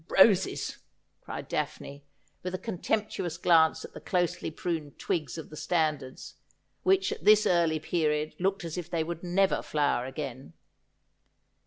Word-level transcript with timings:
'Your 0.17 0.27
roses!' 0.29 0.79
cried 1.25 1.47
Daphne, 1.47 2.03
with 2.41 2.55
a 2.55 2.57
contemptuous 2.57 3.37
glance 3.37 3.85
at 3.85 3.93
the 3.93 4.01
closely 4.01 4.49
pruned 4.49 4.97
twigs 4.97 5.37
of 5.37 5.51
the 5.51 5.55
standards, 5.55 6.37
which 6.81 7.11
at 7.11 7.23
this 7.23 7.45
early 7.45 7.79
period 7.79 8.33
looked 8.39 8.63
as 8.63 8.79
if 8.79 8.89
they 8.89 9.03
would 9.03 9.21
never 9.21 9.61
flower 9.61 10.07
again. 10.07 10.53